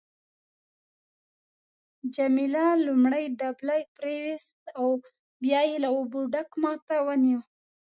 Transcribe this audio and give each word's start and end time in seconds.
جميله 2.15 2.65
لومړی 2.85 3.25
دبلی 3.41 3.81
پریویست 3.97 4.59
او 4.79 4.87
بیا 5.43 5.61
یې 5.69 5.77
له 5.83 5.89
اوبو 5.95 6.19
ډک 6.33 6.49
ما 6.61 6.73
ته 6.87 6.95
ونیو. 7.05 7.39